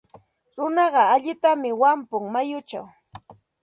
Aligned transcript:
Runaqa 0.57 1.01
allintam 1.15 1.61
wampun 1.81 2.23
mayuchaw. 2.33 2.85